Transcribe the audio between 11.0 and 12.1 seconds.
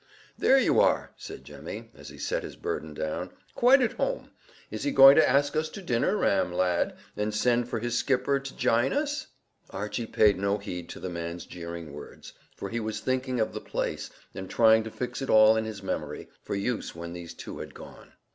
man's jeering